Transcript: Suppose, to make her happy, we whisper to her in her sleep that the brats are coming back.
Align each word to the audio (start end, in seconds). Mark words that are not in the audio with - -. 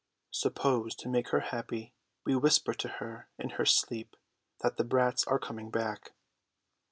Suppose, 0.31 0.95
to 0.95 1.07
make 1.09 1.27
her 1.27 1.41
happy, 1.41 1.93
we 2.25 2.35
whisper 2.35 2.73
to 2.73 2.87
her 2.87 3.29
in 3.37 3.51
her 3.51 3.67
sleep 3.67 4.15
that 4.61 4.77
the 4.77 4.83
brats 4.83 5.23
are 5.25 5.37
coming 5.37 5.69
back. 5.69 6.13